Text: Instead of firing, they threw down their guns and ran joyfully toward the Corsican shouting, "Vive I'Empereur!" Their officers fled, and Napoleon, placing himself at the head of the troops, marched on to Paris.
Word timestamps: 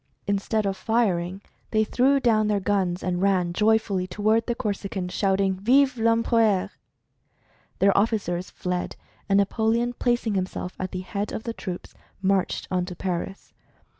Instead 0.25 0.65
of 0.65 0.75
firing, 0.75 1.43
they 1.69 1.83
threw 1.83 2.19
down 2.19 2.47
their 2.47 2.59
guns 2.59 3.03
and 3.03 3.21
ran 3.21 3.53
joyfully 3.53 4.07
toward 4.07 4.43
the 4.47 4.55
Corsican 4.55 5.07
shouting, 5.07 5.53
"Vive 5.53 5.95
I'Empereur!" 5.99 6.71
Their 7.77 7.95
officers 7.95 8.49
fled, 8.49 8.95
and 9.29 9.37
Napoleon, 9.37 9.93
placing 9.93 10.33
himself 10.33 10.73
at 10.79 10.89
the 10.89 11.01
head 11.01 11.31
of 11.31 11.43
the 11.43 11.53
troops, 11.53 11.93
marched 12.19 12.67
on 12.71 12.83
to 12.85 12.95
Paris. 12.95 13.53